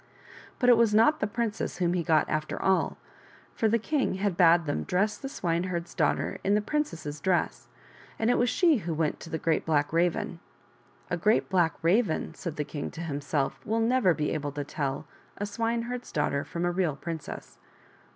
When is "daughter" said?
5.93-6.39, 16.11-16.43